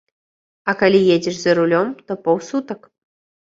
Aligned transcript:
А 0.73 0.73
калі 0.79 0.99
едзеш 1.17 1.37
за 1.43 1.55
рулём, 1.61 1.93
то 2.09 2.19
паўсутак. 2.25 2.93